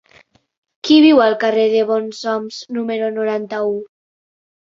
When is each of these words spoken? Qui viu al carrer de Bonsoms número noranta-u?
Qui 0.87 0.95
viu 1.05 1.19
al 1.25 1.35
carrer 1.43 1.65
de 1.73 1.83
Bonsoms 1.91 2.57
número 2.79 3.13
noranta-u? 3.21 3.77